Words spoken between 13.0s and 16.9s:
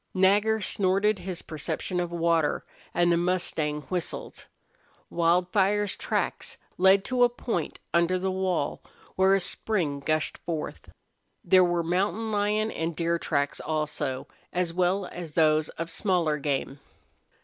tracks also, as well as those of smaller game.